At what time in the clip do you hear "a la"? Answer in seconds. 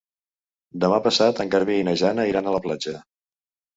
2.49-2.63